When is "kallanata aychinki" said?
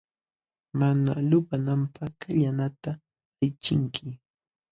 2.21-4.07